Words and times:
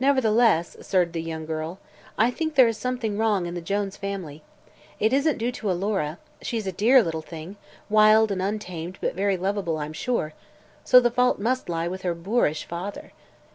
"Nevertheless," 0.00 0.74
asserted 0.76 1.12
the 1.12 1.20
young 1.20 1.44
girl, 1.44 1.78
"I 2.16 2.30
think 2.30 2.54
there 2.54 2.68
is 2.68 2.78
something 2.78 3.18
wrong 3.18 3.44
in 3.44 3.52
the 3.52 3.60
Jones 3.60 3.98
family. 3.98 4.42
It 4.98 5.12
isn't 5.12 5.36
due 5.36 5.52
to 5.52 5.70
Alora; 5.70 6.18
she's 6.40 6.66
a 6.66 6.72
dear 6.72 7.02
little 7.02 7.20
thing, 7.20 7.56
wild 7.90 8.32
and 8.32 8.40
untamed 8.40 8.96
but 9.02 9.14
very 9.14 9.36
lovable, 9.36 9.76
I'm 9.76 9.92
sure; 9.92 10.32
so 10.84 11.00
the 11.00 11.10
fault 11.10 11.38
must 11.38 11.68
lie 11.68 11.86
with 11.86 12.00
her 12.00 12.14
boorish 12.14 12.64
father. 12.64 13.12